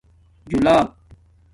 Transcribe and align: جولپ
جولپ 0.49 0.89